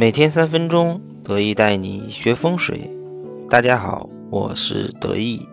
[0.00, 2.88] 每天三分钟，得意带你学风水。
[3.50, 5.44] 大家好，我是得意。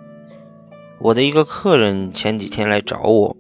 [1.00, 3.36] 我的一个客人前几天来找我，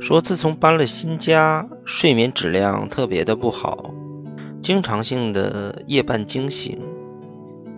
[0.00, 3.90] 说自从搬了新家，睡眠质量特别的不好，
[4.62, 6.80] 经常性的夜半惊醒，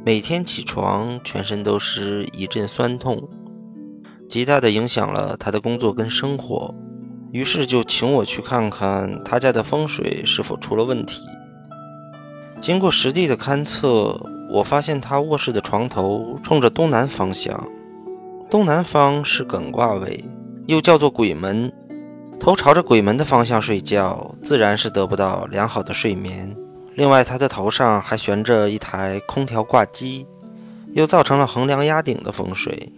[0.06, 3.28] 每天起床全身都是一阵酸痛，
[4.28, 6.72] 极大的影响了他的工作跟生活。
[7.32, 11.18] 于是就请我去看看他家的风水是否出了问题。
[12.62, 14.16] 经过实地的勘测，
[14.48, 17.66] 我发现他卧室的床头冲着东南方向，
[18.48, 20.24] 东南方是艮卦位，
[20.66, 21.72] 又叫做鬼门。
[22.38, 26.54] 头朝着鬼门的方向睡觉，自然是得不到良好的睡眠。
[26.94, 30.24] 另外，他的头上还悬着一台空调挂机，
[30.92, 32.92] 又造成了横梁压顶的风水。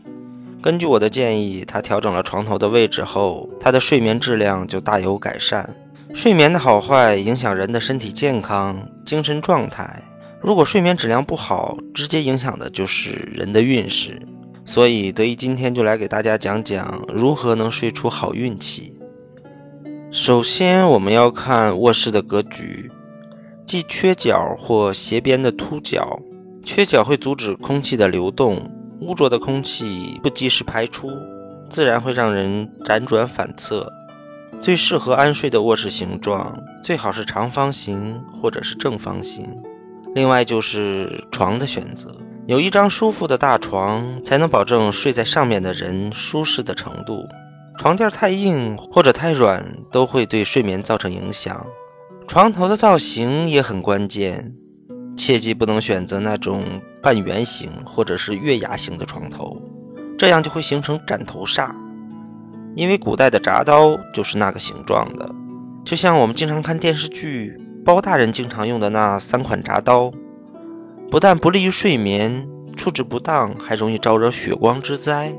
[0.60, 5.74] 根据我的建议，他调整了床头的位置后，他的睡眠质量就大有改善。
[6.14, 10.00] 睡眠的好坏影响人的身体健康、精神状态。
[10.40, 14.22] 如果睡眠质量不好，直接影响的就是人的运势。
[14.64, 18.96] 所以，德一今天就来给大家讲讲如何能睡出好运气。
[20.12, 22.90] 首先，我们要看卧室的格局，
[23.66, 26.20] 即缺角或斜边的凸角。
[26.62, 28.70] 缺角会阻止空气的流动。
[29.00, 31.10] 污浊的空气不及时排出，
[31.68, 33.92] 自然会让人辗转反侧。
[34.60, 39.46] 最适合安睡的卧室形状，最好是长方形或者是正方形。
[40.14, 42.16] 另外就是床的选择，
[42.46, 47.24] 有一张舒服的大床，才能保证睡在上面的人舒适的程度。
[47.76, 51.66] 床垫太硬或者太软，都会对睡眠造成影响。
[52.26, 54.54] 床头的造型也很关键。
[55.16, 56.64] 切记不能选择那种
[57.02, 59.60] 半圆形或者是月牙形的床头，
[60.18, 61.70] 这样就会形成斩头煞。
[62.74, 65.30] 因为古代的铡刀就是那个形状的，
[65.84, 70.12] 就像我们经常看电视剧，包大人经常用的那三款铡刀，
[71.10, 72.46] 不但不利于睡眠，
[72.76, 75.32] 处置不当还容易招惹血光之灾。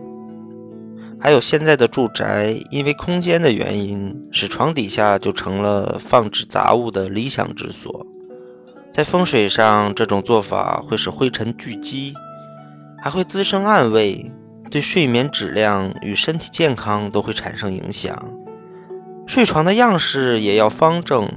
[1.19, 8.05] 还有现在的住宅，因为空间的原因，使床底下就成了放置杂物的理想之所。
[8.91, 12.13] 在风水上，这种做法会使灰尘聚积，
[13.01, 14.31] 还会滋生暗味，
[14.75, 18.27] 对睡眠质量与身体健康都会产生影响。
[19.25, 21.31] 睡床的样式也要方正，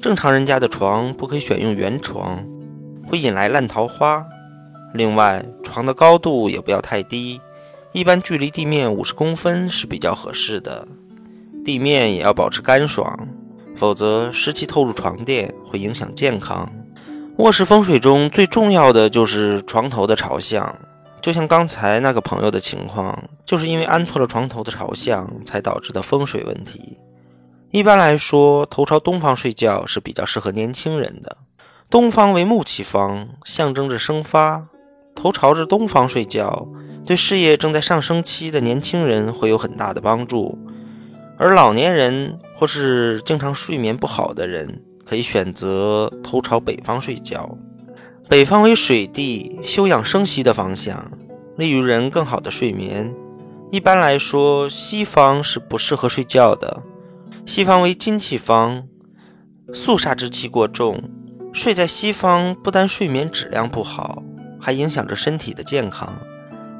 [0.00, 2.42] 正常人家的床不可以选用圆床，
[3.06, 4.24] 会引来烂桃花。
[4.94, 7.38] 另外，床的高度也不要太低，
[7.92, 10.88] 一般距离地面五十公分是比较合适的。
[11.66, 13.28] 地面也要保持干爽，
[13.76, 16.66] 否则湿气透入床垫会影响健康。
[17.36, 20.74] 卧室风水中最重要的就是床头的朝向，
[21.20, 26.96] 就像刚才那个朋友的情况，就是因为安错了床头的朝向，才导致的风水问题。
[27.70, 31.36] 一般来说，头朝东方睡觉是比较适合年轻人的。
[31.90, 34.66] 东方为木气方，象征着生发，
[35.14, 36.66] 头朝着东方睡觉，
[37.04, 40.58] 对事业正在上升期的年轻人会有很大的帮助，
[41.36, 44.82] 而老年人或是经常睡眠不好的人。
[45.08, 47.56] 可以选择头朝北方睡觉，
[48.28, 51.10] 北方为水地，休养生息的方向，
[51.56, 53.10] 利于人更好的睡眠。
[53.70, 56.82] 一般来说，西方是不适合睡觉的。
[57.46, 58.86] 西方为金气方，
[59.72, 61.02] 肃杀之气过重，
[61.54, 64.22] 睡在西方不但睡眠质量不好，
[64.60, 66.14] 还影响着身体的健康。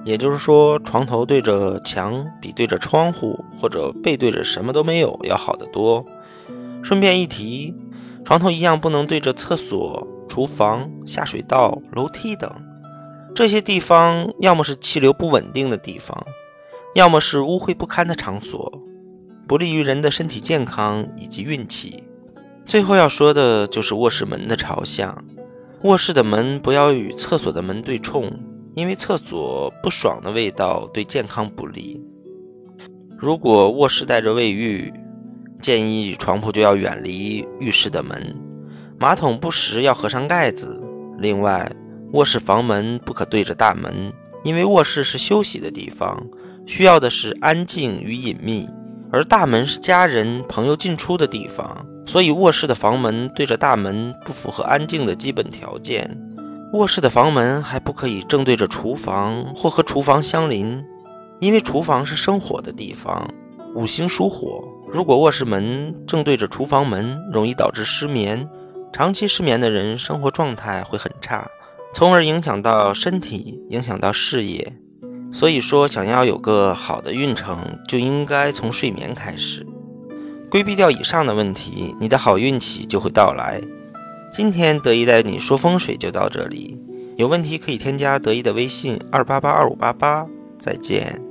[0.04, 6.04] 也就是说，床头对着墙比对着窗户或者背对着什么都没有要好得多。
[6.82, 7.75] 顺便一提。
[8.25, 12.50] 床头一样不能对着厕所、厨房、下水道、楼梯等
[13.34, 16.26] 这些地方，要么是气流不稳定的地方，
[16.94, 18.80] 要么是污秽不堪的场所，
[19.46, 22.02] 不利于人的身体健康以及运气。
[22.66, 25.24] 最后要说的就是卧室门的朝向，
[25.82, 28.30] 卧室的门不要与厕所的门对冲，
[28.74, 32.00] 因为厕所不爽的味道对健康不利。
[33.16, 34.92] 如果卧室带着卫浴，
[35.60, 38.36] 建议床铺就要远离浴室的门，
[39.00, 40.82] 马桶不时要合上盖子。
[41.18, 41.70] 另外，
[42.12, 44.12] 卧室房门不可对着大门，
[44.42, 46.20] 因为卧室是休息的地方，
[46.66, 48.68] 需要的是安静与隐秘，
[49.12, 56.18] 而大门是家人朋友进出的地方，所以卧室的房门对着大门不符合安静的基本条件。
[56.72, 60.84] 卧室的房门还不可以正对着厨房或和厨房相邻，
[61.38, 63.32] 因为厨房是生火的地方。
[63.74, 64.60] 五行属火，
[64.92, 68.48] 如果卧室门正对着厨房门，容易导致失眠。
[68.93, 71.49] 长期失眠的人，生活状态会很差，
[71.94, 74.75] 从而影响到身体，影响到事业。
[75.31, 79.67] 所以说，想要有个好的运程，就应该从睡眠开始。
[80.50, 83.61] 规避掉以上的问题，你的好运气就会到来。
[84.32, 86.81] 今天得意带你说风水就到这里，
[87.17, 90.26] 有问题可以添加得意的微信二八八二五八八，
[90.58, 91.27] 再见。